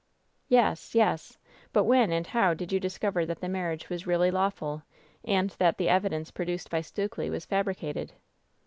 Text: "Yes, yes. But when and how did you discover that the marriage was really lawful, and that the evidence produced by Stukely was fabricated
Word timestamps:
"Yes, 0.49 0.95
yes. 0.95 1.37
But 1.73 1.83
when 1.83 2.11
and 2.11 2.25
how 2.25 2.55
did 2.55 2.71
you 2.73 2.79
discover 2.79 3.23
that 3.23 3.39
the 3.39 3.47
marriage 3.47 3.87
was 3.87 4.07
really 4.07 4.31
lawful, 4.31 4.81
and 5.23 5.51
that 5.59 5.77
the 5.77 5.89
evidence 5.89 6.31
produced 6.31 6.71
by 6.71 6.81
Stukely 6.81 7.29
was 7.29 7.45
fabricated 7.45 8.13